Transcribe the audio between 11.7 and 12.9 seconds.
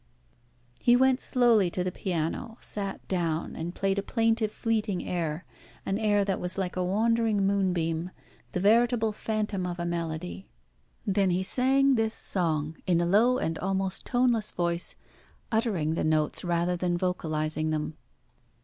this song,